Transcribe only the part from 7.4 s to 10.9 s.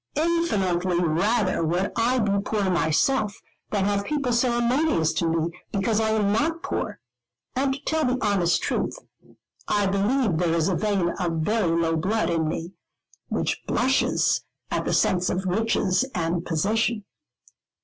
and to tell the honest truth, I believe there is a